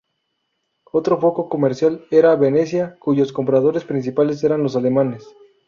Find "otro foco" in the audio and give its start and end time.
0.91-1.47